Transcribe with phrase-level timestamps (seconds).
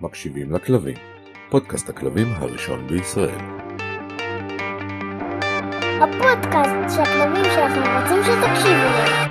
[0.00, 0.96] מקשיבים לכלבים,
[1.50, 3.38] פודקאסט הכלבים הראשון בישראל.
[6.02, 9.30] הפודקאסט שהכלבים שלכם רוצים שתקשיבו להם.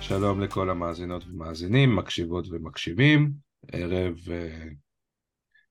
[0.00, 3.32] שלום לכל המאזינות ומאזינים, מקשיבות ומקשיבים,
[3.72, 4.68] ערב אה,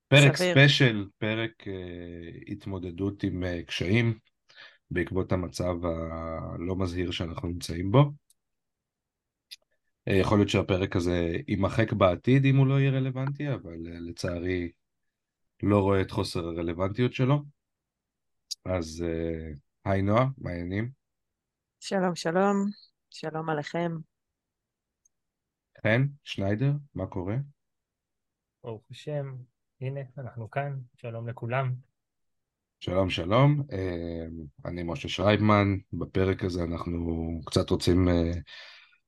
[0.08, 0.50] פרק סביר.
[0.50, 1.72] ספיישל, פרק אה,
[2.48, 4.18] התמודדות עם אה, קשיים
[4.90, 8.21] בעקבות המצב הלא מזהיר שאנחנו נמצאים בו.
[10.08, 14.72] אה, יכול להיות שהפרק הזה יימחק בעתיד אם הוא לא יהיה רלוונטי, אבל אה, לצערי
[15.62, 17.42] לא רואה את חוסר הרלוונטיות שלו.
[18.64, 19.52] אז אה,
[19.84, 20.90] היי נועה, מה העניינים?
[21.80, 22.56] שלום, שלום,
[23.10, 23.92] שלום עליכם.
[25.82, 27.36] חן, שניידר, מה קורה?
[28.64, 29.34] ברוך השם,
[29.80, 31.74] הנה, אנחנו כאן, שלום לכולם.
[32.80, 33.62] שלום שלום,
[34.64, 38.08] אני משה שרייבמן, בפרק הזה אנחנו קצת רוצים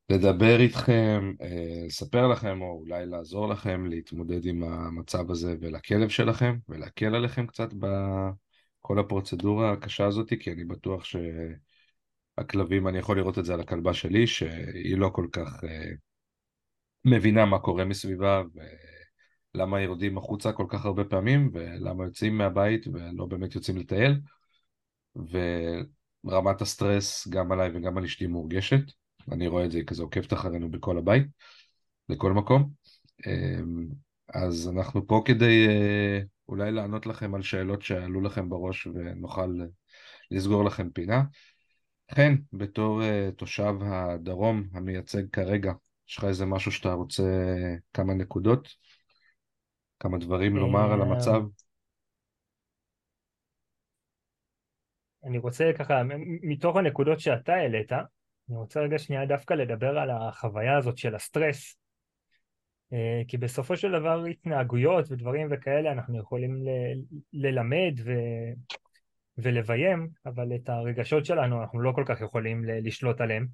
[0.08, 6.58] לדבר איתכם, אה, לספר לכם או אולי לעזור לכם להתמודד עם המצב הזה ולכלב שלכם
[6.68, 11.04] ולהקל עליכם קצת בכל הפרוצדורה הקשה הזאת, כי אני בטוח
[12.38, 15.90] שהכלבים, אני יכול לראות את זה על הכלבה שלי, שהיא לא כל כך אה,
[17.04, 18.42] מבינה מה קורה מסביבה
[19.54, 24.20] ולמה יורדים החוצה כל כך הרבה פעמים ולמה יוצאים מהבית ולא באמת יוצאים לטייל
[26.24, 30.70] ורמת הסטרס גם עליי וגם על אשתי מורגשת אני רואה את זה כזה עוקבת אחרינו
[30.70, 31.26] בכל הבית
[32.08, 32.70] לכל מקום
[33.26, 33.86] אמ,
[34.34, 39.58] אז אנחנו פה כדי אה, אולי לענות לכם על שאלות שעלו לכם בראש ונוכל
[40.30, 41.22] לסגור לכם פינה
[42.14, 45.72] חן, בתור אה, תושב הדרום המייצג כרגע
[46.08, 47.22] יש לך איזה משהו שאתה רוצה,
[47.92, 48.68] כמה נקודות?
[50.00, 51.42] כמה דברים לומר על המצב?
[55.24, 56.02] אני רוצה ככה,
[56.42, 57.92] מתוך הנקודות שאתה העלית,
[58.48, 61.76] אני רוצה רגע שנייה דווקא לדבר על החוויה הזאת של הסטרס.
[62.92, 68.12] אה, כי בסופו של דבר התנהגויות ודברים וכאלה אנחנו יכולים ל- ללמד ו...
[69.38, 73.46] ולביים, אבל את הרגשות שלנו אנחנו לא כל כך יכולים ל- לשלוט עליהם.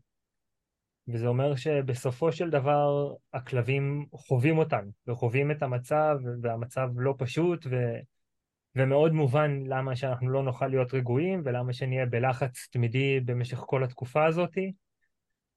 [1.08, 7.76] וזה אומר שבסופו של דבר הכלבים חווים אותנו, וחווים את המצב, והמצב לא פשוט, ו...
[8.76, 14.26] ומאוד מובן למה שאנחנו לא נוכל להיות רגועים, ולמה שנהיה בלחץ תמידי במשך כל התקופה
[14.26, 14.58] הזאת,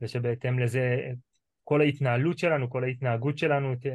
[0.03, 1.11] ושבהתאם לזה
[1.63, 3.85] כל ההתנהלות שלנו, כל ההתנהגות שלנו, ת...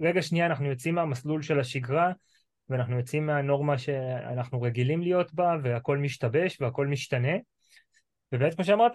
[0.00, 2.12] רגע שנייה אנחנו יוצאים מהמסלול של השגרה,
[2.68, 7.32] ואנחנו יוצאים מהנורמה שאנחנו רגילים להיות בה, והכל משתבש והכל משתנה.
[8.32, 8.92] ובאמת כמו שאמרת,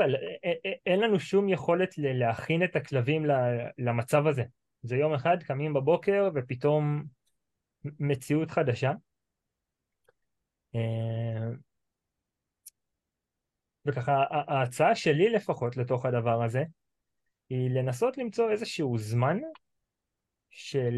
[0.85, 3.25] אין לנו שום יכולת להכין את הכלבים
[3.77, 4.43] למצב הזה.
[4.81, 7.03] זה יום אחד, קמים בבוקר ופתאום
[7.99, 8.91] מציאות חדשה.
[13.85, 16.63] וככה ההצעה שלי לפחות לתוך הדבר הזה,
[17.49, 19.39] היא לנסות למצוא איזשהו זמן
[20.49, 20.93] של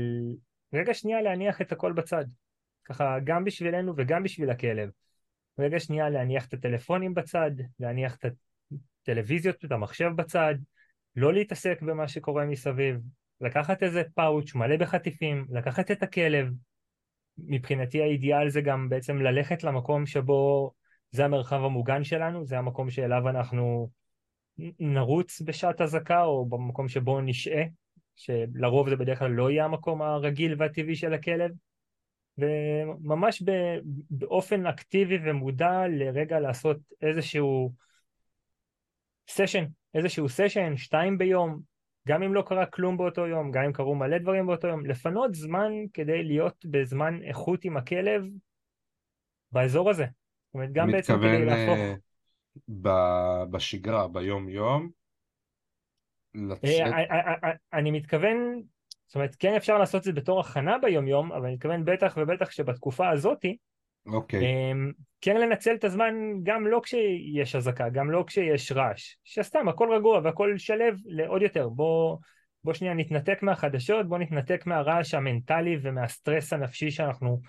[0.73, 2.25] רגע שנייה להניח את הכל בצד.
[2.85, 4.89] ככה גם בשבילנו וגם בשביל הכלב.
[5.59, 8.25] רגע שנייה להניח את הטלפונים בצד, להניח את
[9.01, 10.55] הטלוויזיות ואת המחשב בצד,
[11.15, 12.97] לא להתעסק במה שקורה מסביב,
[13.41, 16.47] לקחת איזה פאוץ' מלא בחטיפים, לקחת את הכלב.
[17.37, 20.71] מבחינתי האידיאל זה גם בעצם ללכת למקום שבו
[21.15, 23.89] זה המרחב המוגן שלנו, זה המקום שאליו אנחנו
[24.79, 27.63] נרוץ בשעת אזעקה או במקום שבו נשעה,
[28.15, 31.51] שלרוב זה בדרך כלל לא יהיה המקום הרגיל והטבעי של הכלב.
[32.37, 33.43] וממש
[34.09, 37.73] באופן אקטיבי ומודע לרגע לעשות איזשהו
[39.27, 41.59] סשן, איזשהו סשן, שתיים ביום,
[42.07, 45.35] גם אם לא קרה כלום באותו יום, גם אם קרו מלא דברים באותו יום, לפנות
[45.35, 48.23] זמן כדי להיות בזמן איכות עם הכלב
[49.51, 50.05] באזור הזה.
[50.55, 51.77] אומרת, גם בעצם כדי להפוך...
[51.77, 54.89] אה, בשגרה, ביום יום,
[56.35, 58.61] לצאת, אה, אה, אה, אני מתכוון,
[59.07, 62.51] זאת אומרת, כן אפשר לעשות את זה בתור הכנה ביום-יום, אבל אני מתכוון בטח ובטח
[62.51, 63.57] שבתקופה הזאתי,
[64.07, 69.67] אוקיי, אמ, כן לנצל את הזמן גם לא כשיש אזעקה, גם לא כשיש רעש, שסתם
[69.67, 71.69] הכל רגוע והכל שלב לעוד יותר.
[71.69, 72.17] בוא,
[72.63, 77.41] בוא שנייה נתנתק מהחדשות, בוא נתנתק מהרעש המנטלי ומהסטרס הנפשי שאנחנו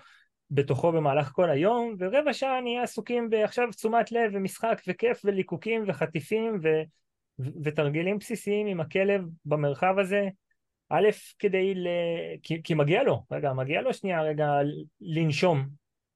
[0.51, 6.59] בתוכו במהלך כל היום, ורבע שעה נהיה עסוקים בעכשיו תשומת לב ומשחק וכיף וליקוקים וחטיפים
[6.63, 6.67] ו,
[7.39, 10.27] ו, ותרגילים בסיסיים עם הכלב במרחב הזה.
[10.89, 11.09] א',
[11.39, 11.87] כדי ל...
[12.43, 14.51] כי, כי מגיע לו, רגע, מגיע לו שנייה רגע
[15.01, 15.67] לנשום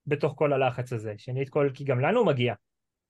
[0.07, 1.13] בתוך כל הלחץ הזה.
[1.17, 2.53] שנית כל, כי גם לנו מגיע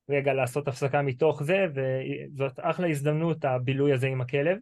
[0.08, 4.58] רגע לעשות הפסקה מתוך זה, וזאת אחלה הזדמנות, הבילוי הזה עם הכלב.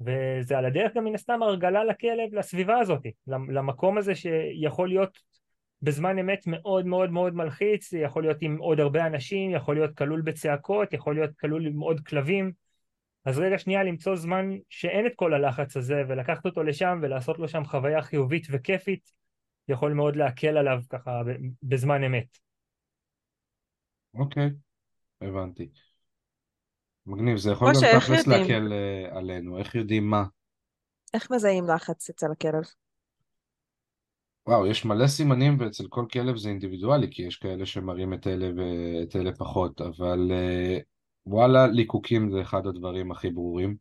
[0.00, 5.18] וזה על הדרך גם מן הסתם הרגלה לכלב, לסביבה הזאת, למקום הזה שיכול להיות
[5.84, 10.22] בזמן אמת מאוד מאוד מאוד מלחיץ, יכול להיות עם עוד הרבה אנשים, יכול להיות כלול
[10.22, 12.52] בצעקות, יכול להיות כלול עם עוד כלבים,
[13.24, 17.48] אז רגע שנייה למצוא זמן שאין את כל הלחץ הזה ולקחת אותו לשם ולעשות לו
[17.48, 19.12] שם חוויה חיובית וכיפית
[19.68, 21.22] יכול מאוד להקל עליו ככה
[21.62, 22.38] בזמן אמת.
[24.14, 24.50] אוקיי,
[25.20, 25.68] הבנתי.
[27.06, 28.26] מגניב, זה יכול גם איך תכלס?
[28.26, 30.24] להקל אה, עלינו, איך יודעים מה?
[31.14, 32.83] איך מזהים לחץ אצל הכלב?
[34.46, 38.50] וואו, יש מלא סימנים ואצל כל כלב זה אינדיבידואלי, כי יש כאלה שמראים את אלה
[38.56, 40.78] ואת אלה פחות, אבל אה,
[41.26, 43.76] וואלה, ליקוקים זה אחד הדברים הכי ברורים.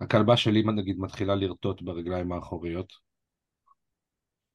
[0.00, 2.92] הכלבה שלי נגיד מתחילה לרטוט ברגליים האחוריות.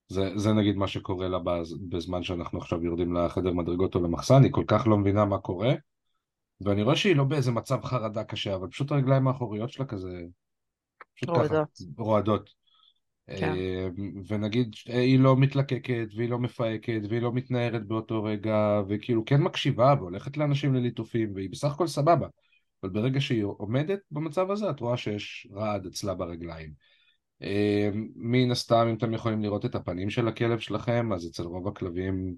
[0.08, 4.44] זה, זה נגיד מה שקורה לה בז- בזמן שאנחנו עכשיו יורדים לחדר מדרגות או למחסן,
[4.44, 5.74] היא כל כך לא מבינה מה קורה,
[6.62, 10.22] ואני רואה שהיא לא באיזה מצב חרדה קשה, אבל פשוט הרגליים האחוריות שלה כזה...
[11.28, 11.82] רועדות.
[11.98, 12.65] רועדות.
[13.28, 13.54] כן.
[13.58, 13.88] אה,
[14.28, 19.42] ונגיד אה, היא לא מתלקקת והיא לא מפהקת והיא לא מתנערת באותו רגע וכאילו כן
[19.42, 22.28] מקשיבה והולכת לאנשים לליטופים והיא בסך הכל סבבה
[22.84, 26.74] אבל ברגע שהיא עומדת במצב הזה את רואה שיש רעד אצלה ברגליים.
[27.42, 31.68] אה, מן הסתם אם אתם יכולים לראות את הפנים של הכלב שלכם אז אצל רוב
[31.68, 32.36] הכלבים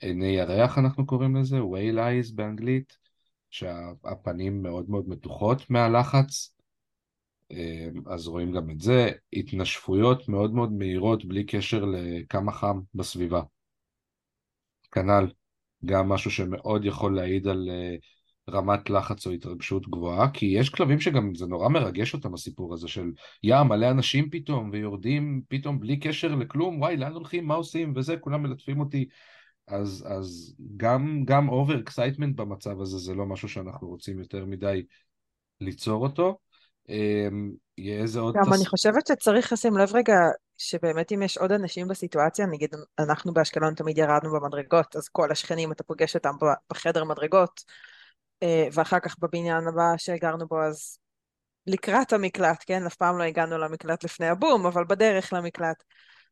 [0.00, 2.96] עיני ירח אנחנו קוראים לזה, whale eyes באנגלית
[3.50, 6.55] שהפנים מאוד מאוד מתוחות מהלחץ
[8.06, 13.42] אז רואים גם את זה, התנשפויות מאוד מאוד מהירות בלי קשר לכמה חם בסביבה.
[14.92, 15.26] כנ"ל,
[15.84, 17.96] גם משהו שמאוד יכול להעיד על אה,
[18.50, 22.88] רמת לחץ או התרגשות גבוהה, כי יש כלבים שגם זה נורא מרגש אותם הסיפור הזה
[22.88, 23.12] של
[23.42, 28.16] יא מלא אנשים פתאום ויורדים פתאום בלי קשר לכלום, וואי לאן הולכים, מה עושים וזה,
[28.16, 29.08] כולם מלטפים אותי.
[29.66, 34.82] אז, אז גם, גם over excitement במצב הזה זה לא משהו שאנחנו רוצים יותר מדי
[35.60, 36.38] ליצור אותו.
[36.88, 38.34] אמ, יהיה איזה עוד...
[38.36, 40.16] גם תס- אני חושבת שצריך לשים לב רגע,
[40.58, 45.72] שבאמת אם יש עוד אנשים בסיטואציה, נגיד אנחנו באשקלון תמיד ירדנו במדרגות, אז כל השכנים
[45.72, 46.34] אתה פוגש אותם
[46.72, 47.64] בחדר מדרגות,
[48.42, 50.98] אה, ואחר כך בבניין הבא שגרנו בו, אז
[51.66, 52.86] לקראת המקלט, כן?
[52.86, 55.84] אף פעם לא הגענו למקלט לפני הבום, אבל בדרך למקלט.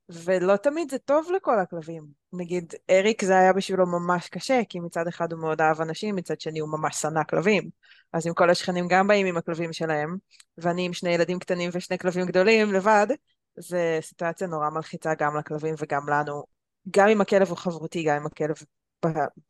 [0.09, 2.07] ולא תמיד זה טוב לכל הכלבים.
[2.33, 6.41] נגיד, אריק זה היה בשבילו ממש קשה, כי מצד אחד הוא מאוד אהב אנשים, מצד
[6.41, 7.71] שני הוא ממש שנא כלבים.
[8.13, 10.17] אז אם כל השכנים גם באים עם הכלבים שלהם,
[10.59, 13.07] ואני עם שני ילדים קטנים ושני כלבים גדולים לבד,
[13.57, 16.45] זה סיטואציה נורא מלחיצה גם לכלבים וגם לנו.
[16.91, 18.55] גם אם הכלב הוא חברותי, גם אם הכלב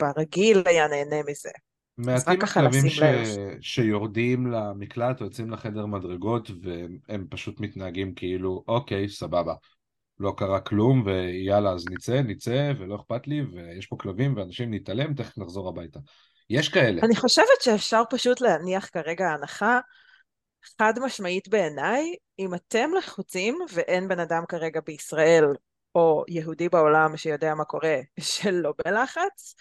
[0.00, 1.50] ברגיל היה נהנה מזה.
[1.98, 2.98] מעטים הכלבים ש...
[2.98, 3.26] לב.
[3.60, 9.54] שיורדים למקלט או יוצאים לחדר מדרגות והם פשוט מתנהגים כאילו אוקיי סבבה
[10.18, 15.14] לא קרה כלום ויאללה אז נצא נצא ולא אכפת לי ויש פה כלבים ואנשים נתעלם
[15.14, 15.98] תכף נחזור הביתה
[16.50, 19.80] יש כאלה אני חושבת שאפשר פשוט להניח כרגע הנחה
[20.78, 25.44] חד משמעית בעיניי, אם אתם לחוצים ואין בן אדם כרגע בישראל
[25.94, 29.54] או יהודי בעולם שיודע מה קורה שלא בלחץ,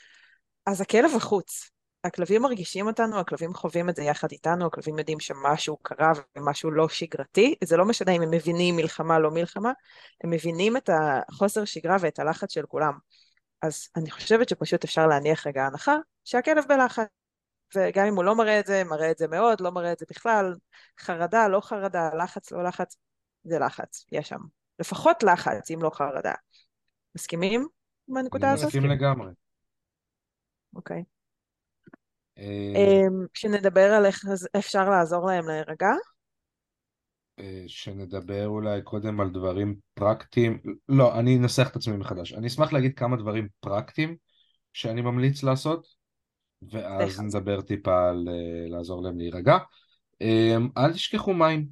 [0.65, 1.72] אז הכלב לחוץ.
[2.03, 6.89] הכלבים מרגישים אותנו, הכלבים חווים את זה יחד איתנו, הכלבים יודעים שמשהו קרה ומשהו לא
[6.89, 9.71] שגרתי, זה לא משנה אם הם מבינים מלחמה לא מלחמה,
[10.23, 12.93] הם מבינים את החוסר שגרה ואת הלחץ של כולם.
[13.61, 17.07] אז אני חושבת שפשוט אפשר להניח רגע הנחה שהכלב בלחץ.
[17.75, 20.05] וגם אם הוא לא מראה את זה, מראה את זה מאוד, לא מראה את זה
[20.09, 20.55] בכלל,
[20.99, 22.97] חרדה, לא חרדה, לחץ, לא לחץ,
[23.43, 24.39] זה לחץ, יש שם.
[24.79, 26.33] לפחות לחץ, אם לא חרדה.
[27.15, 27.67] מסכימים
[28.07, 28.67] עם הנקודה אני הזאת?
[28.67, 29.31] מסכים לגמרי
[30.75, 30.97] אוקיי.
[30.97, 31.03] אמ,
[33.33, 34.25] כשנדבר על איך
[34.57, 35.91] אפשר לעזור להם להירגע,
[37.39, 42.73] אה, שנדבר אולי קודם על דברים פרקטיים לא אני אנסח את עצמי מחדש אני אשמח
[42.73, 44.15] להגיד כמה דברים פרקטיים
[44.73, 45.87] שאני ממליץ לעשות
[46.71, 49.57] ואז על נדבר טיפה על אה, לעזור להם להירגע.
[50.21, 51.67] אה, אל תשכחו מים,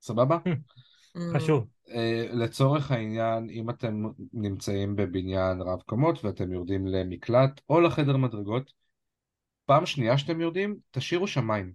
[0.00, 0.38] סבבה?
[0.46, 1.66] אמ, חשוב.
[1.88, 8.72] אה, לצורך העניין, אם אתם נמצאים בבניין רב קומות ואתם יורדים למקלט או לחדר מדרגות,
[9.66, 11.72] פעם שנייה שאתם יורדים, תשאירו שם מים.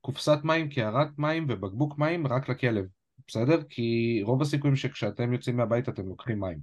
[0.00, 2.84] קופסת מים, קערת מים ובקבוק מים רק לכלב,
[3.28, 3.62] בסדר?
[3.68, 6.58] כי רוב הסיכויים שכשאתם יוצאים מהבית אתם לוקחים מים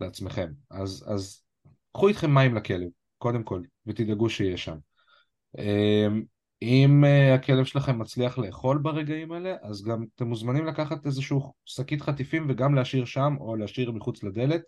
[0.00, 0.52] לעצמכם.
[0.70, 1.42] אז, אז
[1.92, 4.76] קחו איתכם מים לכלב, קודם כל, ותדאגו שיהיה שם.
[5.58, 6.22] אמ,
[6.62, 12.02] אם אה, הכלב שלכם מצליח לאכול ברגעים האלה, אז גם אתם מוזמנים לקחת איזשהו שקית
[12.02, 14.62] חטיפים וגם להשאיר שם או להשאיר מחוץ לדלת,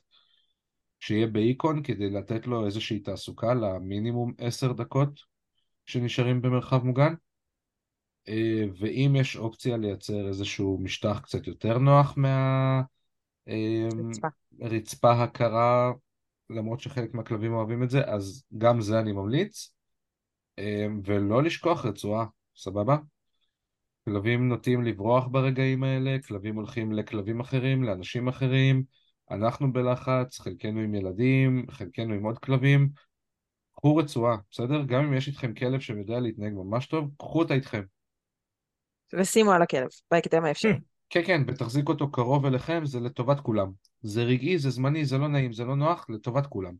[1.00, 5.20] שיהיה באיקון כדי לתת לו איזושהי תעסוקה למינימום עשר דקות
[5.86, 7.14] שנשארים במרחב מוגן.
[8.28, 12.18] אה, ואם יש אופציה לייצר איזשהו משטח קצת יותר נוח
[13.48, 14.28] רצפה.
[14.58, 15.92] מהרצפה הקרה,
[16.50, 19.72] למרות שחלק מהכלבים אוהבים את זה, אז גם זה אני ממליץ.
[20.58, 22.26] אה, ולא לשכוח רצועה,
[22.56, 22.96] סבבה?
[24.04, 28.82] כלבים נוטים לברוח ברגעים האלה, כלבים הולכים לכלבים אחרים, לאנשים אחרים,
[29.30, 32.88] אנחנו בלחץ, חלקנו עם ילדים, חלקנו עם עוד כלבים.
[33.76, 34.82] קחו רצועה, בסדר?
[34.82, 37.82] גם אם יש איתכם כלב שיודע להתנהג ממש טוב, קחו אותה איתכם.
[39.12, 40.72] ושימו על הכלב, בהקדם האפשרי.
[41.10, 43.72] כן, כן, ותחזיק אותו קרוב אליכם, זה לטובת כולם.
[44.02, 46.74] זה רגעי, זה זמני, זה לא נעים, זה לא נוח, לטובת כולם.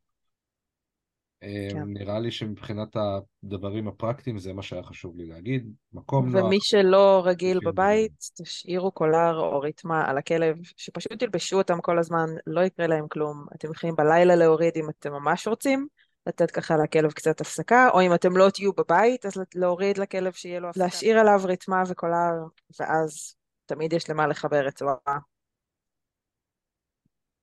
[1.41, 1.83] כן.
[1.87, 5.73] נראה לי שמבחינת הדברים הפרקטיים זה מה שהיה חשוב לי להגיד.
[5.93, 6.45] מקום נוח.
[6.45, 8.13] ומי שלא רגיל בבית,
[8.43, 13.47] תשאירו קולר או ריתמה על הכלב, שפשוט תלבשו אותם כל הזמן, לא יקרה להם כלום.
[13.55, 15.87] אתם יכולים בלילה להוריד אם אתם ממש רוצים,
[16.27, 20.61] לתת ככה לכלב קצת הפסקה, או אם אתם לא תהיו בבית, אז להוריד לכלב שיהיה
[20.61, 20.85] לו הפסקה.
[20.85, 22.33] להשאיר עליו ריתמה וקולר,
[22.81, 24.95] ואז תמיד יש למה לחבר רצועה.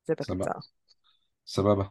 [0.05, 0.45] זה סבבה.
[0.45, 0.59] בקצר.
[1.47, 1.83] סבבה.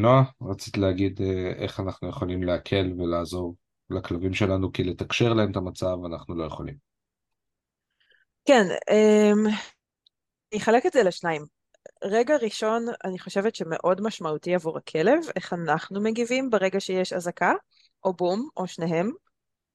[0.00, 3.56] נועה, רצית להגיד אה, איך אנחנו יכולים להקל ולעזור
[3.90, 6.74] לכלבים שלנו, כי לתקשר להם את המצב אנחנו לא יכולים.
[8.44, 9.46] כן, אמ,
[10.52, 11.44] אני אחלק את זה לשניים.
[12.04, 17.52] רגע ראשון, אני חושבת שמאוד משמעותי עבור הכלב, איך אנחנו מגיבים ברגע שיש אזעקה,
[18.04, 19.10] או בום, או שניהם.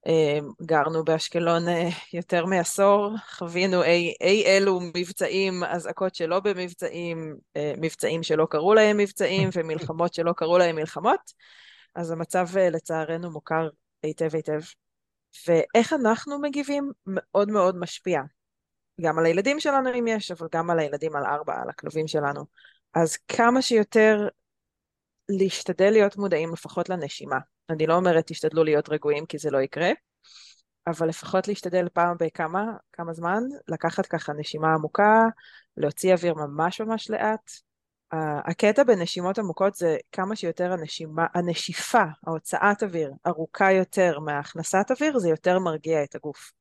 [0.06, 7.74] אמ, גרנו באשקלון אה, יותר מעשור, חווינו אי, אי אלו מבצעים, אזעקות שלא במבצעים, אה,
[7.78, 11.34] מבצעים שלא קראו להם מבצעים, ומלחמות שלא קראו להם מלחמות,
[11.96, 13.70] אז המצב אה, לצערנו מוכר
[14.04, 14.60] היטב היטב.
[15.48, 18.22] ואיך אנחנו מגיבים מאוד מאוד משפיע.
[19.02, 22.46] גם על הילדים שלנו אם יש, אבל גם על הילדים על ארבע, על הכלבים שלנו.
[22.94, 24.28] אז כמה שיותר
[25.30, 27.38] להשתדל להיות מודעים לפחות לנשימה.
[27.70, 29.92] אני לא אומרת תשתדלו להיות רגועים כי זה לא יקרה,
[30.88, 35.24] אבל לפחות להשתדל פעם בכמה, כמה זמן, לקחת ככה נשימה עמוקה,
[35.78, 37.52] להוציא אוויר ממש ממש לאט.
[38.48, 45.30] הקטע בנשימות עמוקות זה כמה שיותר הנשימה, הנשיפה, ההוצאת אוויר, ארוכה יותר מהכנסת אוויר, זה
[45.30, 46.52] יותר מרגיע את הגוף.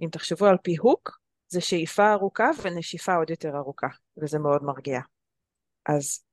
[0.00, 3.86] אם תחשבו על פיהוק, זה שאיפה ארוכה ונשיפה עוד יותר ארוכה,
[4.22, 5.00] וזה מאוד מרגיע.
[5.86, 6.25] אז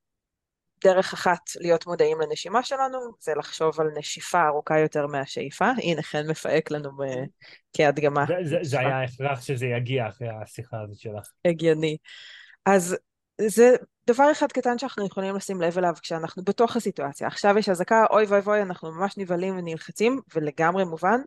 [0.83, 5.71] דרך אחת להיות מודעים לנשימה שלנו, זה לחשוב על נשיפה ארוכה יותר מהשאיפה.
[5.83, 7.25] הנה, חן מפהק לנו ב-
[7.73, 8.25] כהדגמה.
[8.27, 11.31] זה, זה, זה היה הכרח שזה יגיע אחרי השיחה הזאת שלך.
[11.45, 11.97] הגיוני.
[12.65, 12.97] אז
[13.41, 13.75] זה
[14.07, 17.27] דבר אחד קטן שאנחנו יכולים לשים לב אליו כשאנחנו בתוך הסיטואציה.
[17.27, 21.19] עכשיו יש אזעקה, אוי ואי ואי, אנחנו ממש נבהלים ונלחצים, ולגמרי מובן,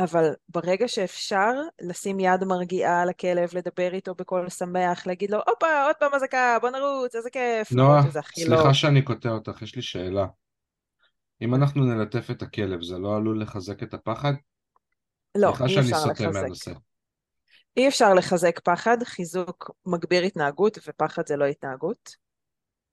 [0.00, 5.84] אבל ברגע שאפשר לשים יד מרגיעה על הכלב, לדבר איתו בקול שמח, להגיד לו, הופה,
[5.84, 7.72] עוד פעם אזעקה, בוא נרוץ, איזה כיף.
[7.72, 10.26] נועה, הכי לא- סליחה שאני קוטע אותך, יש לי שאלה.
[11.42, 14.32] אם אנחנו נלטף את הכלב, זה לא עלול לחזק את הפחד?
[15.34, 16.26] לא, סליחה אי אפשר לחזק.
[16.32, 16.72] מהנושא.
[17.76, 22.16] אי אפשר לחזק פחד, חיזוק מגביר התנהגות, ופחד זה לא התנהגות.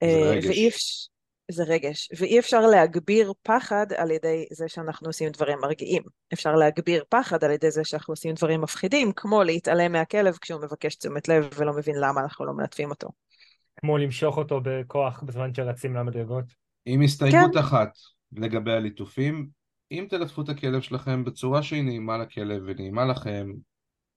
[0.03, 0.45] זה אה, רגש.
[0.45, 1.12] ואי אפשר...
[1.53, 6.03] זה רגש, ואי אפשר להגביר פחד על ידי זה שאנחנו עושים דברים מרגיעים.
[6.33, 10.95] אפשר להגביר פחד על ידי זה שאנחנו עושים דברים מפחידים, כמו להתעלם מהכלב כשהוא מבקש
[10.95, 13.09] תשומת לב ולא מבין למה אנחנו לא מלטפים אותו.
[13.79, 16.45] כמו למשוך אותו בכוח בזמן שרצים למדרגות.
[16.85, 17.59] עם הסתייגות כן.
[17.59, 17.89] אחת
[18.31, 19.47] לגבי הליטופים,
[19.91, 23.47] אם תלטפו את הכלב שלכם בצורה שהיא נעימה לכלב ונעימה לכם,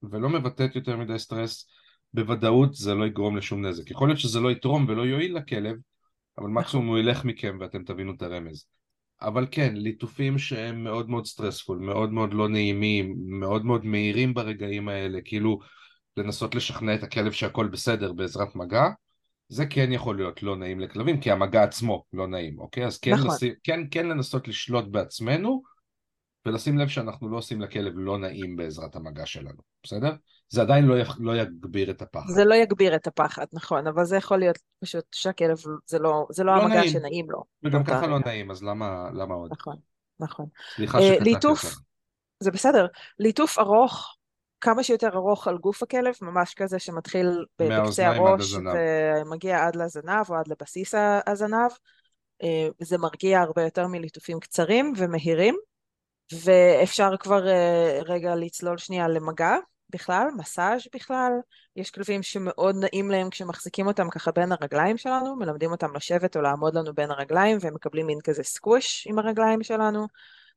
[0.03, 1.69] ולא מבטאת יותר מדי סטרס,
[2.15, 3.91] בוודאות זה לא יגרום לשום נזק.
[3.91, 5.77] יכול להיות שזה לא יתרום ולא יועיל לכלב,
[6.39, 8.67] אבל מקסימום הוא ילך מכם ואתם תבינו את הרמז.
[9.23, 14.89] אבל כן, ליטופים שהם מאוד מאוד סטרספול, מאוד מאוד לא נעימים, מאוד מאוד מהירים ברגעים
[14.89, 15.59] האלה, כאילו
[16.17, 18.89] לנסות לשכנע את הכלב שהכל בסדר בעזרת מגע,
[19.49, 22.87] זה כן יכול להיות לא נעים לכלבים, כי המגע עצמו לא נעים, אוקיי?
[22.87, 23.27] אז כן, נכון.
[23.27, 25.63] לשים, כן, כן לנסות לשלוט בעצמנו,
[26.47, 30.13] ולשים לב שאנחנו לא עושים לכלב לא נעים בעזרת המגע שלנו, בסדר?
[30.49, 32.29] זה עדיין לא, יח, לא יגביר את הפחד.
[32.29, 36.45] זה לא יגביר את הפחד, נכון, אבל זה יכול להיות פשוט שהכלב, זה לא, זה
[36.45, 36.91] לא לא המגע נעים.
[36.91, 37.45] שנעים לו.
[37.63, 38.27] וגם ככה לא רגע.
[38.27, 39.53] נעים, אז למה, למה עוד?
[39.53, 39.77] נכון,
[40.21, 40.47] נכון.
[40.75, 41.81] סליחה אה, שקטעתי ליטוף, אותך.
[42.41, 42.87] זה בסדר.
[43.19, 44.17] ליטוף ארוך,
[44.61, 48.55] כמה שיותר ארוך על גוף הכלב, ממש כזה שמתחיל בקצה הראש.
[48.55, 50.95] ומגיע עד לזנב או עד לבסיס
[51.27, 51.71] הזנב.
[52.43, 55.57] אה, זה מרגיע הרבה יותר מליטופים קצרים ומהירים,
[56.45, 59.57] ואפשר כבר אה, רגע לצלול שנייה למגע
[59.91, 61.33] בכלל, מסאז' בכלל.
[61.77, 66.43] יש כלבים שמאוד נעים להם כשמחזיקים אותם ככה בין הרגליים שלנו, מלמדים אותם לשבת או
[66.43, 70.07] לעמוד לנו בין הרגליים, והם מקבלים מין כזה סקווש עם הרגליים שלנו.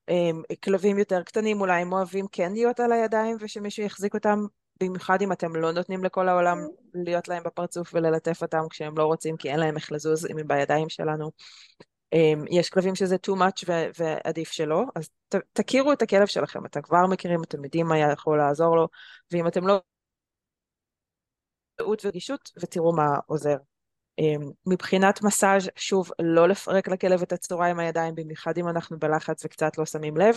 [0.10, 4.46] אמ, כלבים יותר קטנים אולי הם אוהבים כן להיות על הידיים ושמישהו יחזיק אותם,
[4.84, 6.58] במיוחד אם אתם לא נותנים לכל העולם
[6.94, 10.90] להיות להם בפרצוף וללטף אותם כשהם לא רוצים כי אין להם איך לזוז הם בידיים
[10.90, 11.32] שלנו.
[12.14, 16.66] אמ, יש כלבים שזה too much ו- ועדיף שלא, אז ת- תכירו את הכלב שלכם,
[16.66, 18.88] אתם כבר מכירים, אתם יודעים מה יכול לעזור לו,
[19.32, 19.82] ואם אתם לא...
[21.76, 23.56] טעות ורגישות ותראו מה עוזר.
[24.20, 29.46] אמ, מבחינת מסאז', שוב, לא לפרק לכלב את הצורה עם הידיים, במיוחד אם אנחנו בלחץ
[29.46, 30.36] וקצת לא שמים לב.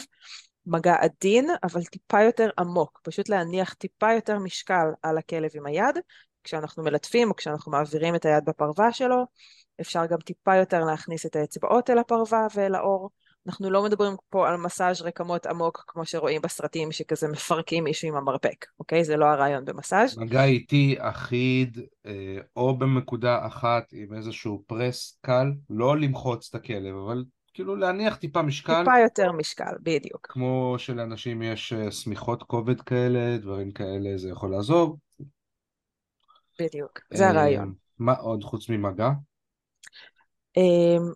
[0.66, 5.98] מגע עדין, אבל טיפה יותר עמוק, פשוט להניח טיפה יותר משקל על הכלב עם היד,
[6.44, 9.24] כשאנחנו מלטפים או כשאנחנו מעבירים את היד בפרווה שלו.
[9.82, 13.10] אפשר גם טיפה יותר להכניס את האצבעות אל הפרווה ואל האור,
[13.46, 18.16] אנחנו לא מדברים פה על מסאז' רקמות עמוק כמו שרואים בסרטים שכזה מפרקים מישהו עם
[18.16, 19.04] המרפק, אוקיי?
[19.04, 20.18] זה לא הרעיון במסאז'.
[20.18, 26.94] מגע איטי, אחיד, אה, או במקודה אחת עם איזשהו פרס קל, לא למחוץ את הכלב,
[27.06, 27.24] אבל
[27.54, 30.26] כאילו להניח טיפה משקל, טיפה יותר משקל, בדיוק.
[30.30, 34.98] כמו שלאנשים יש אה, שמיכות כובד כאלה, דברים כאלה, זה יכול לעזור.
[36.60, 37.74] בדיוק, זה אה, הרעיון.
[37.98, 39.10] מה עוד חוץ ממגע?
[40.56, 41.12] אמ,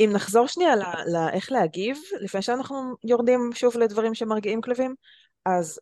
[0.00, 0.72] אם נחזור שנייה
[1.12, 4.94] לאיך להגיב, לפני שאנחנו יורדים שוב לדברים שמרגיעים כלבים,
[5.46, 5.80] אז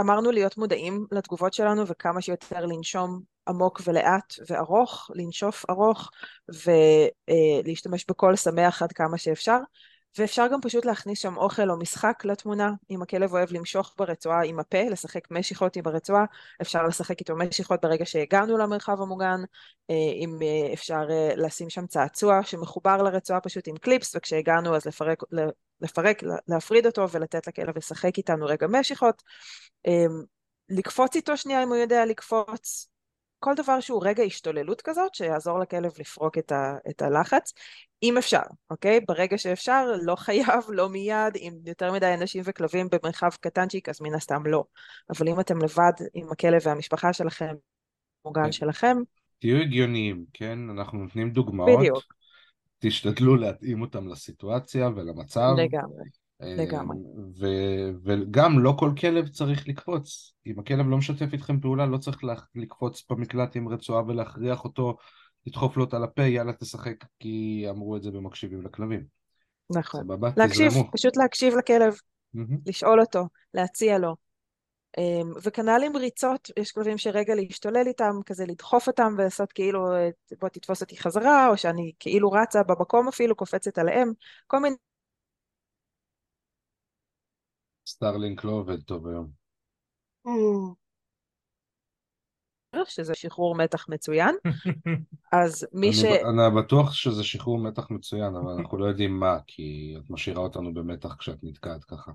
[0.00, 6.10] אמרנו להיות מודעים לתגובות שלנו וכמה שיותר לנשום עמוק ולאט וארוך, לנשוף ארוך
[6.48, 9.58] ולהשתמש בקול שמח עד כמה שאפשר.
[10.18, 14.60] ואפשר גם פשוט להכניס שם אוכל או משחק לתמונה, אם הכלב אוהב למשוך ברצועה עם
[14.60, 16.24] הפה, לשחק משיכות עם הרצועה,
[16.62, 19.40] אפשר לשחק איתו משיכות ברגע שהגענו למרחב המוגן,
[19.90, 24.86] אה, אם אה, אפשר אה, לשים שם צעצוע שמחובר לרצועה פשוט עם קליפס, וכשהגענו אז
[24.86, 25.22] לפרק,
[25.80, 29.22] לפרק, להפריד אותו ולתת לכלב לשחק איתנו רגע משיכות,
[30.68, 32.88] לקפוץ איתו שנייה אם הוא יודע לקפוץ,
[33.40, 37.52] כל דבר שהוא רגע השתוללות כזאת, שיעזור לכלב לפרוק את, ה, את הלחץ,
[38.02, 39.00] אם אפשר, אוקיי?
[39.08, 44.14] ברגע שאפשר, לא חייב, לא מיד, אם יותר מדי אנשים וכלבים במרחב קטנצ'יק, אז מן
[44.14, 44.64] הסתם לא.
[45.10, 47.54] אבל אם אתם לבד עם הכלב והמשפחה שלכם,
[48.24, 48.52] מוגן כן.
[48.52, 48.96] שלכם,
[49.40, 50.58] תהיו הגיוניים, כן?
[50.70, 51.78] אנחנו נותנים דוגמאות.
[51.78, 52.04] בדיוק.
[52.78, 55.50] תשתדלו להתאים אותם לסיטואציה ולמצב.
[55.56, 56.04] לגמרי.
[56.40, 56.96] לגמרי.
[57.40, 60.34] ו- וגם לא כל כלב צריך לקפוץ.
[60.46, 62.18] אם הכלב לא משתף איתכם פעולה, לא צריך
[62.54, 64.96] לקפוץ במקלט עם רצועה ולהכריח אותו,
[65.46, 69.04] לדחוף לו אותה לפה, יאללה תשחק, כי אמרו את זה במקשיבים לכלבים.
[69.70, 70.00] נכון.
[70.00, 70.30] סבבה?
[70.36, 70.90] להקשיב, תזרמו.
[70.92, 71.94] פשוט להקשיב לכלב,
[72.34, 72.56] מהמם.
[72.66, 74.16] לשאול אותו, להציע לו.
[74.98, 79.86] אמ, וכנ"ל עם ריצות, יש כלבים שרגע להשתולל איתם, כזה לדחוף אותם ולעשות כאילו,
[80.40, 84.12] בוא תתפוס אותי חזרה, או שאני כאילו רצה במקום אפילו, קופצת עליהם,
[84.46, 84.76] כל מיני
[88.00, 89.30] סטארלינק לא עובד טוב היום.
[92.84, 94.34] שזה שחרור מתח מצוין.
[95.32, 96.04] אז מי ש...
[96.04, 100.74] אני, בטוח שזה שחרור מתח מצוין, אבל אנחנו לא יודעים מה, כי את משאירה אותנו
[100.74, 102.12] במתח כשאת נתקעת ככה.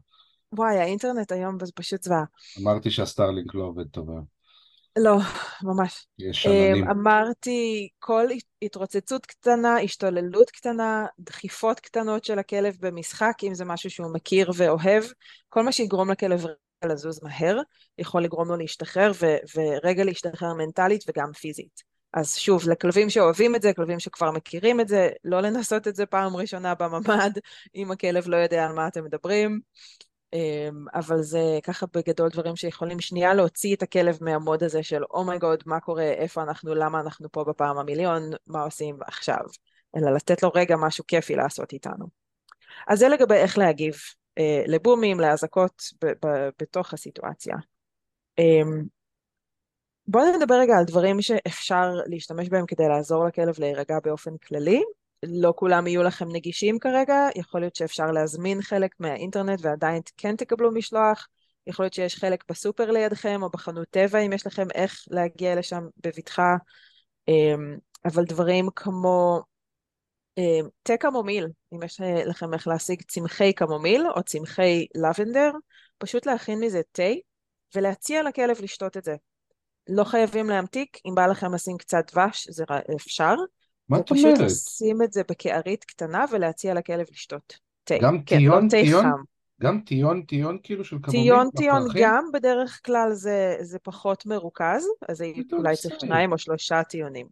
[0.51, 2.23] וואי, האינטרנט היום זה פשוט זוועה.
[2.61, 4.34] אמרתי שהסטארלינק לא עובד טוב היום.
[4.97, 5.17] לא,
[5.63, 6.07] ממש.
[6.19, 6.83] יש שננים.
[6.83, 8.27] אמ, אמרתי, כל
[8.61, 15.03] התרוצצות קטנה, השתוללות קטנה, דחיפות קטנות של הכלב במשחק, אם זה משהו שהוא מכיר ואוהב,
[15.49, 17.57] כל מה שיגרום לכלב רגע לזוז מהר,
[17.97, 21.95] יכול לגרום לו להשתחרר, ו- ורגע להשתחרר מנטלית וגם פיזית.
[22.13, 26.05] אז שוב, לכלבים שאוהבים את זה, כלבים שכבר מכירים את זה, לא לנסות את זה
[26.05, 27.31] פעם ראשונה בממ"ד,
[27.75, 29.59] אם הכלב לא יודע על מה אתם מדברים.
[30.33, 35.63] אמ, אבל זה ככה בגדול דברים שיכולים שנייה להוציא את הכלב מהמוד הזה של אומייגוד,
[35.65, 39.43] מה קורה, איפה אנחנו, למה אנחנו פה בפעם המיליון, מה עושים עכשיו,
[39.95, 42.05] אלא לתת לו רגע משהו כיפי לעשות איתנו.
[42.87, 43.95] אז זה לגבי איך להגיב
[44.37, 47.55] אה, לבומים, לאזעקות ב- ב- בתוך הסיטואציה.
[48.39, 48.83] אמ,
[50.07, 54.83] בואו נדבר רגע על דברים שאפשר להשתמש בהם כדי לעזור לכלב להירגע באופן כללי.
[55.23, 60.71] לא כולם יהיו לכם נגישים כרגע, יכול להיות שאפשר להזמין חלק מהאינטרנט ועדיין כן תקבלו
[60.71, 61.27] משלוח,
[61.67, 65.83] יכול להיות שיש חלק בסופר לידכם או בחנות טבע אם יש לכם איך להגיע לשם
[66.03, 66.55] בבטחה,
[67.27, 69.41] אמ, אבל דברים כמו
[70.37, 75.51] אמ, תה קמומיל, אם יש לכם איך להשיג צמחי קמומיל או צמחי לבנדר,
[75.97, 77.13] פשוט להכין מזה תה
[77.75, 79.15] ולהציע לכלב לשתות את זה.
[79.89, 82.63] לא חייבים להמתיק, אם בא לכם לשים קצת דבש, זה
[82.95, 83.35] אפשר.
[83.89, 84.39] מה את אומרת?
[84.39, 87.95] לשים את זה בקערית קטנה ולהציע לכלב לשתות תה.
[88.01, 89.03] גם כן, טיון, לא תה טיון?
[89.03, 89.23] חם.
[89.61, 91.23] גם טיון, טיון כאילו של קמומיל?
[91.23, 92.01] טיון, טיון בפרחים?
[92.03, 95.99] גם, בדרך כלל זה, זה פחות מרוכז, אז זה אולי צריך.
[95.99, 97.27] שניים או שלושה טיונים.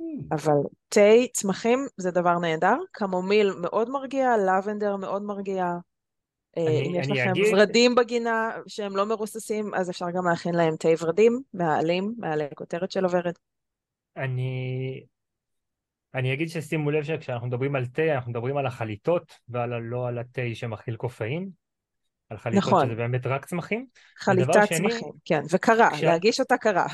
[0.00, 0.04] Hmm.
[0.32, 0.52] אבל
[0.88, 1.00] תה,
[1.32, 2.76] צמחים, זה דבר נהדר.
[2.92, 5.64] קמומיל מאוד מרגיע, לבנדר מאוד מרגיע.
[6.58, 10.54] אה, אני- אם יש לכם אגיד- ורדים בגינה שהם לא מרוססים, אז אפשר גם להכין
[10.54, 13.34] להם תה ורדים, מהעלים, מעלה כותרת של הוורד.
[14.16, 15.04] אני...
[16.14, 20.18] אני אגיד ששימו לב שכשאנחנו מדברים על תה, אנחנו מדברים על החליטות, ועל לא על
[20.18, 21.48] התה שמכיל קופאין.
[22.30, 22.86] על חליטות נכון.
[22.86, 23.86] שזה באמת רק צמחים.
[24.18, 26.86] חליטת שני- צמחים, כן, וקרה, כשה- להגיש אותה קרה.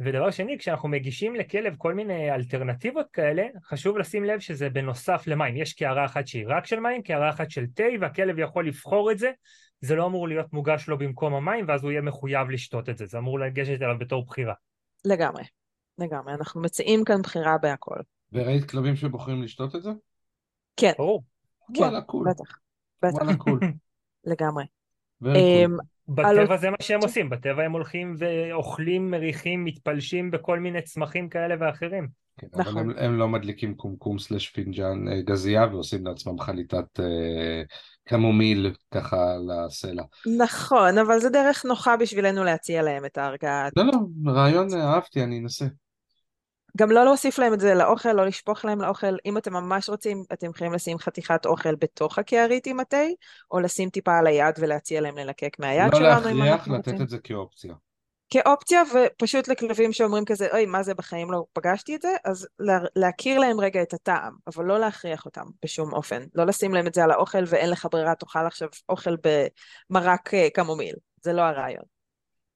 [0.00, 5.56] ודבר שני, כשאנחנו מגישים לכלב כל מיני אלטרנטיבות כאלה, חשוב לשים לב שזה בנוסף למים.
[5.56, 9.18] יש קערה אחת שהיא רק של מים, קערה אחת של תה, והכלב יכול לבחור את
[9.18, 9.30] זה.
[9.80, 13.06] זה לא אמור להיות מוגש לו במקום המים, ואז הוא יהיה מחויב לשתות את זה.
[13.06, 14.54] זה אמור לגשת אליו בתור בחירה.
[15.04, 15.42] לגמרי,
[15.98, 16.34] לגמרי.
[16.34, 17.96] אנחנו מציעים כאן בחירה בהכל.
[18.32, 19.90] וראית כלבים שבוחרים לשתות את זה?
[20.76, 21.22] כן, ברור.
[21.74, 22.30] כן, וואלה, cool.
[22.30, 22.58] בטח,
[23.02, 23.60] בטח, וואלה, cool.
[24.30, 24.64] לגמרי.
[25.24, 25.76] אמ,
[26.08, 31.54] בטבע זה מה שהם עושים, בטבע הם הולכים ואוכלים, מריחים, מתפלשים בכל מיני צמחים כאלה
[31.60, 32.08] ואחרים.
[32.38, 32.72] כן, נכון.
[32.72, 37.62] אבל הם, הם לא מדליקים קומקום slash פינג'אן אה, גזייה ועושים לעצמם חליטת אה,
[38.04, 40.02] קמומיל ככה לסלע.
[40.38, 43.68] נכון, אבל זה דרך נוחה בשבילנו להציע להם את ההרגעה.
[43.76, 45.66] לא, לא, רעיון אה, אהבתי, אני אנסה.
[46.76, 49.16] גם לא להוסיף להם את זה לאוכל, לא לשפוך להם לאוכל.
[49.26, 53.06] אם אתם ממש רוצים, אתם יכולים לשים חתיכת אוכל בתוך הקערית עם התה,
[53.50, 57.02] או לשים טיפה על היד ולהציע להם ללקק מהיד לא שלנו, אם להכריח, לתת רוצים.
[57.02, 57.74] את זה כאופציה.
[58.30, 62.78] כאופציה, ופשוט לכלבים שאומרים כזה, אוי, מה זה, בחיים לא פגשתי את זה, אז לה,
[62.96, 66.22] להכיר להם רגע את הטעם, אבל לא להכריח אותם בשום אופן.
[66.34, 69.16] לא לשים להם את זה על האוכל, ואין לך ברירה, תאכל עכשיו אוכל
[69.90, 70.94] במרק אה, קמומיל.
[71.22, 71.84] זה לא הרעיון.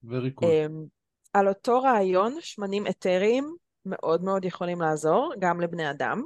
[0.04, 0.44] Cool.
[0.44, 0.84] אמ,
[1.32, 6.22] על אותו רעיון, שמנים אתריים מאוד מאוד יכולים לעזור, גם לבני אדם.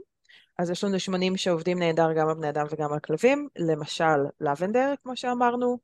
[0.58, 4.04] אז יש לנו שמנים שעובדים נהדר גם על בני אדם וגם על כלבים, למשל
[4.40, 5.78] לבנדר, כמו שאמרנו,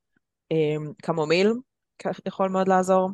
[0.50, 1.52] אמ, קמומיל
[2.26, 3.10] יכול מאוד לעזור,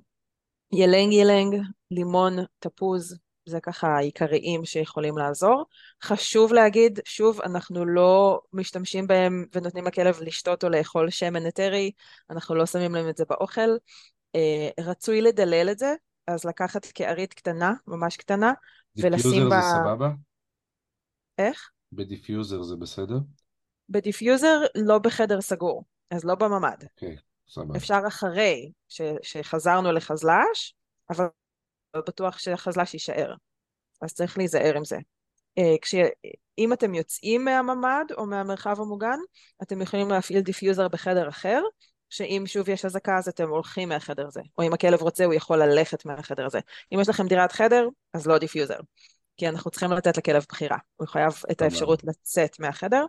[0.73, 5.65] ילנג ילנג, לימון, תפוז, זה ככה העיקריים שיכולים לעזור.
[6.03, 11.91] חשוב להגיד, שוב, אנחנו לא משתמשים בהם ונותנים לכלב לשתות או לאכול שמן אתרי,
[12.31, 13.71] אנחנו לא שמים להם את זה באוכל.
[14.35, 15.95] אה, רצוי לדלל את זה,
[16.27, 18.53] אז לקחת קערית קטנה, ממש קטנה,
[18.97, 19.61] ולשים דיפיוזר בה...
[19.61, 20.11] זה סבבה?
[21.39, 21.71] איך?
[21.93, 23.19] בדיפיוזר זה בסדר?
[23.89, 26.85] בדיפיוזר לא בחדר סגור, אז לא בממ"ד.
[26.95, 27.17] אוקיי,
[27.49, 27.77] סבבה.
[27.77, 30.75] אפשר אחרי ש, שחזרנו לחזל"ש,
[31.11, 31.25] אבל
[31.95, 33.35] לא בטוח שהחזל"ש יישאר.
[34.03, 34.97] אז צריך להיזהר עם זה.
[35.59, 35.95] אה, כש...
[36.59, 39.19] אם אתם יוצאים מהממ"ד או מהמרחב המוגן,
[39.63, 41.63] אתם יכולים להפעיל דיפיוזר בחדר אחר,
[42.13, 45.63] שאם שוב יש אזעקה אז אתם הולכים מהחדר הזה, או אם הכלב רוצה הוא יכול
[45.63, 46.59] ללכת מהחדר הזה.
[46.95, 48.79] אם יש לכם דירת חדר, אז לא דיפיוזר,
[49.37, 53.05] כי אנחנו צריכים לתת לכלב בחירה, הוא חייב את האפשרות לצאת מהחדר.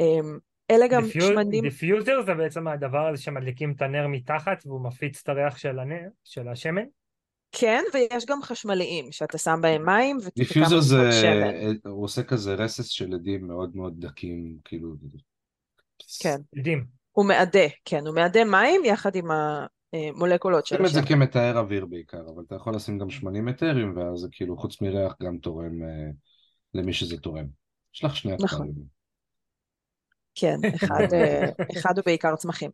[0.00, 0.38] אמ,
[0.70, 1.64] אלה גם דיפיוז- שמנים...
[1.64, 6.08] דיפיוזר זה בעצם הדבר הזה שמדליקים את הנר מתחת והוא מפיץ את הריח של הנר,
[6.24, 6.84] של השמן.
[7.52, 11.90] כן, ויש גם חשמליים, שאתה שם בהם מים וכמה דיפיוזר זה, שמן.
[11.90, 14.94] הוא עושה כזה רסס של עדים מאוד מאוד דקים, כאילו...
[16.22, 16.36] כן.
[16.56, 16.99] יודעים.
[17.20, 19.28] הוא מעדה, כן, הוא מעדה מים יחד עם
[19.92, 21.00] המולקולות של שים את זה.
[21.08, 25.14] כמטהר אוויר בעיקר, אבל אתה יכול לשים גם שמנים אתרים, ואז זה כאילו חוץ מריח
[25.22, 26.10] גם תורם אה,
[26.74, 27.46] למי שזה תורם.
[27.94, 28.72] יש לך שני נכון.
[30.34, 32.70] כן, אחד, אה, אחד הוא בעיקר צמחים.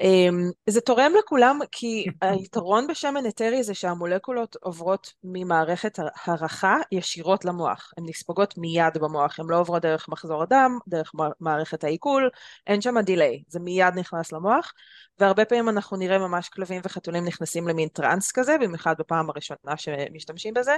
[0.00, 7.92] אמ, זה תורם לכולם כי היתרון בשמן אתרי זה שהמולקולות עוברות ממערכת הרחה ישירות למוח.
[7.96, 12.30] הן נספגות מיד במוח, הן לא עוברות דרך מחזור הדם, דרך מע- מערכת העיכול,
[12.66, 14.72] אין שם דיליי, זה מיד נכנס למוח,
[15.18, 20.54] והרבה פעמים אנחנו נראה ממש כלבים וחתולים נכנסים למין טראנס כזה, במיוחד בפעם הראשונה שמשתמשים
[20.54, 20.76] בזה,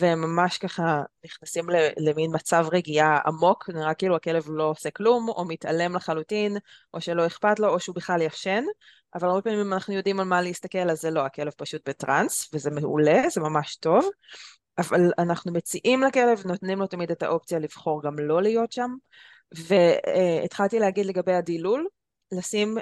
[0.00, 1.66] והם ממש ככה נכנסים
[1.96, 6.56] למין מצב רגיעה עמוק, נראה כאילו הכלב לא עושה כלום, או מתעלם לחלוטין,
[6.94, 8.47] או שלא אכפת לו, או שהוא בכלל ישן,
[9.14, 12.50] אבל הרבה פעמים אם אנחנו יודעים על מה להסתכל, אז זה לא, הכלב פשוט בטראנס,
[12.54, 14.10] וזה מעולה, זה ממש טוב,
[14.78, 18.90] אבל אנחנו מציעים לכלב, נותנים לו תמיד את האופציה לבחור גם לא להיות שם,
[19.54, 21.88] והתחלתי להגיד לגבי הדילול,
[22.32, 22.78] לשים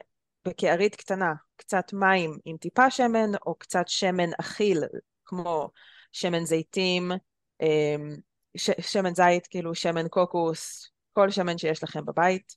[0.48, 4.84] בקערית קטנה קצת מים עם טיפה שמן, או קצת שמן אכיל,
[5.24, 5.70] כמו
[6.12, 7.12] שמן זיתים,
[7.60, 8.16] אמ,
[8.56, 12.56] ש- שמן זית, כאילו שמן קוקוס, כל שמן שיש לכם בבית,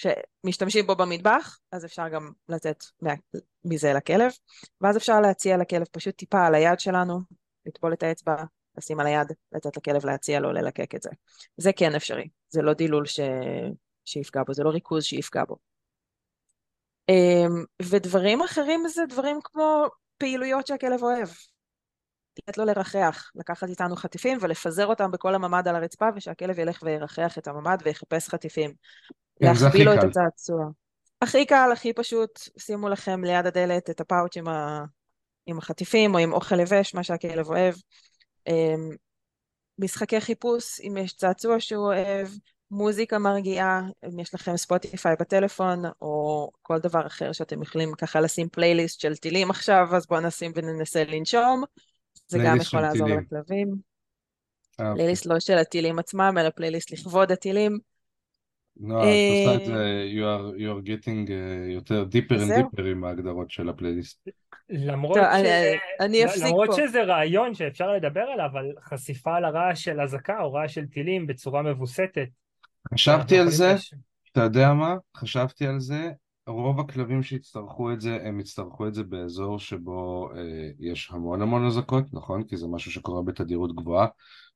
[0.00, 4.32] שמשתמשים בו במטבח, אז אפשר גם לתת מה- מזה לכלב,
[4.80, 7.20] ואז אפשר להציע לכלב פשוט טיפה על היד שלנו,
[7.66, 8.34] לטבול את האצבע,
[8.78, 11.10] לשים על היד, לתת לכלב להציע לו ללקק את זה.
[11.56, 13.20] זה כן אפשרי, זה לא דילול ש...
[14.04, 15.56] שיפגע בו, זה לא ריכוז שיפגע בו.
[17.08, 19.86] אמ, ודברים אחרים זה דברים כמו
[20.18, 21.28] פעילויות שהכלב אוהב.
[22.38, 27.38] לתת לו לרחח, לקחת איתנו חטיפים ולפזר אותם בכל הממ"ד על הרצפה ושהכלב ילך וירחח
[27.38, 28.72] את הממ"ד ויחפש חטיפים.
[29.40, 30.04] כן, להחביא לו את.
[30.04, 30.64] הצעצוע.
[31.22, 34.84] הכי קל, הכי פשוט, שימו לכם ליד הדלת את ה pouch עם, ה...
[35.46, 37.74] עם החטיפים או עם אוכל יבש, מה שהכלב אוהב.
[38.46, 38.90] אמ,
[39.78, 42.28] משחקי חיפוש, אם יש צעצוע שהוא אוהב,
[42.70, 48.48] מוזיקה מרגיעה, אם יש לכם ספוטיפיי בטלפון, או כל דבר אחר שאתם יכולים ככה לשים
[48.48, 51.62] פלייליסט של טילים עכשיו, אז בואו נשים וננסה לנשום.
[52.28, 53.20] זה גם יכול לעזור טילים.
[53.20, 53.74] לכלבים.
[54.80, 54.94] אהבתי.
[54.94, 57.78] פלייליסט לא של הטילים עצמם, אלא פלייליסט לכבוד הטילים.
[58.76, 62.50] נועה, את עושה את אה, זה, you are, you are getting אה, יותר deeper and
[62.60, 64.28] deeper עם ההגדרות של הפלייליסט.
[64.68, 65.28] למרות, טוב, ש...
[65.28, 66.76] אני- אני אפסיק למרות פה.
[66.76, 71.62] שזה רעיון שאפשר לדבר עליו, אבל חשיפה לרעש של אזעקה או רעש של טילים בצורה
[71.62, 72.28] מבוסתת.
[72.94, 73.94] חשבתי על זה, לש-
[74.32, 74.96] אתה יודע מה?
[75.16, 76.10] חשבתי על זה,
[76.46, 80.40] רוב הכלבים שיצטרכו את זה, הם יצטרכו את זה באזור שבו אה,
[80.80, 82.44] יש המון המון אזעקות, נכון?
[82.44, 84.06] כי זה משהו שקורה בתדירות גבוהה.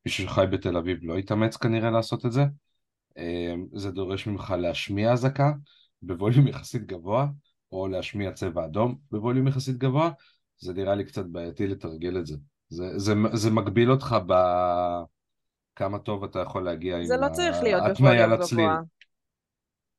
[0.06, 2.42] מישהו שחי בתל אביב לא יתאמץ כנראה לעשות את זה.
[3.18, 5.52] אה, זה דורש ממך להשמיע אזעקה
[6.02, 7.26] בווליום יחסית גבוה,
[7.72, 10.10] או להשמיע צבע אדום בווליום יחסית גבוה,
[10.58, 12.36] זה נראה לי קצת בעייתי לתרגל את זה.
[12.68, 14.16] זה, זה, זה מגביל אותך
[15.76, 18.66] בכמה טוב אתה יכול להגיע עם זה לא צריך להיות בווליום לצליל.
[18.66, 18.80] גבוה.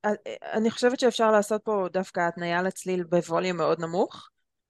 [0.05, 0.11] אה,
[0.53, 4.29] אני חושבת שאפשר לעשות פה דווקא התניה לצליל בווליום מאוד נמוך.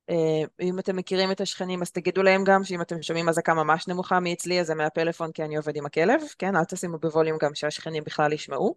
[0.10, 0.16] אה,
[0.62, 4.20] אם אתם מכירים את השכנים אז תגידו להם גם שאם אתם שומעים אזעקה ממש נמוכה
[4.20, 6.56] מאצלי אז זה מהפלאפון כי אני עובד עם הכלב, כן?
[6.56, 8.76] אל תשימו בווליום גם שהשכנים בכלל ישמעו,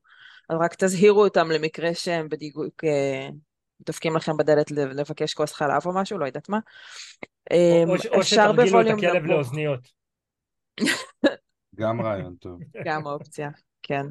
[0.51, 3.29] אבל רק תזהירו אותם למקרה שהם בדיוק אה,
[3.87, 6.59] דופקים לכם בדלת לבקש כוס חלב או משהו, לא יודעת מה.
[7.53, 9.31] אה, או, ש- או שתרגילו את הכלב נמוך.
[9.31, 9.81] לאוזניות.
[11.75, 12.61] גם רעיון טוב.
[12.87, 13.51] גם אופציה,
[13.83, 14.07] כן,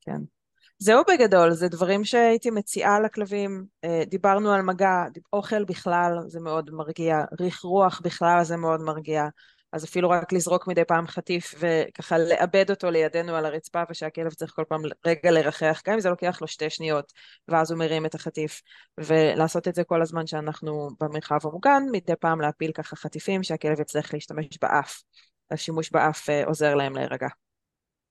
[0.00, 0.41] כן.
[0.82, 3.64] זהו בגדול, זה דברים שהייתי מציעה לכלבים.
[3.84, 9.28] אה, דיברנו על מגע, אוכל בכלל זה מאוד מרגיע, ריח רוח בכלל זה מאוד מרגיע.
[9.72, 14.52] אז אפילו רק לזרוק מדי פעם חטיף וככה לאבד אותו לידינו על הרצפה ושהכלב צריך
[14.52, 17.12] כל פעם רגע לרחח, גם אם זה לוקח לו שתי שניות
[17.48, 18.62] ואז הוא מרים את החטיף
[19.00, 24.14] ולעשות את זה כל הזמן שאנחנו במרחב המוגן, מדי פעם להפיל ככה חטיפים שהכלב יצטרך
[24.14, 25.02] להשתמש באף.
[25.50, 27.28] השימוש באף אה, עוזר להם להירגע.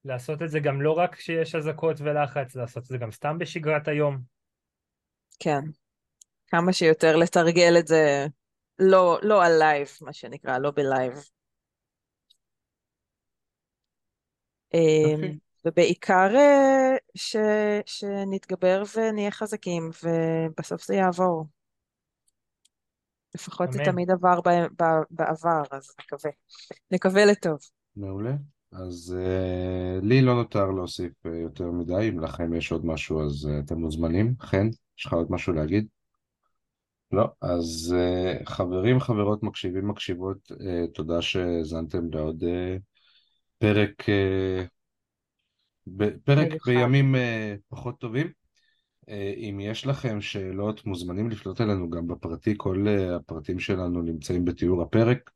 [0.06, 3.88] לעשות את זה גם לא רק כשיש אזעקות ולחץ, לעשות את זה גם סתם בשגרת
[3.88, 4.18] היום.
[5.40, 5.62] כן.
[6.48, 8.26] כמה שיותר לתרגל את זה
[8.80, 11.14] לא, לא על live, מה שנקרא, לא ב live.
[14.74, 15.28] יופי.
[15.28, 17.36] אמ, ובעיקר אה, ש,
[17.86, 21.46] שנתגבר ונהיה חזקים, ובסוף זה יעבור.
[23.36, 23.92] לפחות זה אמן.
[23.92, 26.32] תמיד עבר ב, ב, בעבר, אז נקווה.
[26.92, 27.60] נקווה לטוב.
[27.96, 28.32] מעולה.
[28.72, 33.50] אז אה, לי לא נותר להוסיף אה, יותר מדי, אם לכם יש עוד משהו אז
[33.50, 34.36] אה, אתם מוזמנים.
[34.40, 35.88] חן, יש לך עוד משהו להגיד?
[37.12, 40.56] לא, אז uh, חברים, חברות, מקשיבים, מקשיבות, uh,
[40.94, 42.80] תודה שהאזנתם לעוד uh,
[43.58, 44.68] פרק, uh,
[45.88, 46.48] ב- פרק.
[46.66, 47.18] בימים uh,
[47.70, 48.28] פחות טובים.
[48.28, 54.46] Uh, אם יש לכם שאלות, מוזמנים לפנות אלינו גם בפרטי, כל uh, הפרטים שלנו נמצאים
[54.46, 55.32] בתיאור הפרק.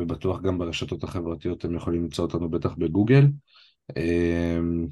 [0.00, 3.26] ובטוח גם ברשתות החברתיות אתם יכולים למצוא אותנו בטח בגוגל.
[3.96, 4.86] אמ,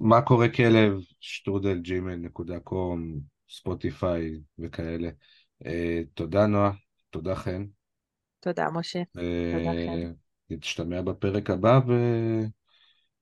[0.00, 5.10] מה קורה כלב, שטרודל ג'ימל נקודה com, ספוטיפיי וכאלה.
[5.66, 6.72] אה, תודה נועה,
[7.10, 7.64] תודה חן.
[8.40, 9.02] תודה, משה.
[9.12, 10.12] תודה, אה, חן.
[10.50, 11.80] נשתמע בפרק הבא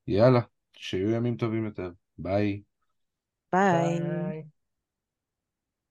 [0.08, 0.40] ויאללה,
[0.72, 1.90] שיהיו ימים טובים יותר.
[2.18, 2.62] ביי.
[3.52, 4.59] ביי.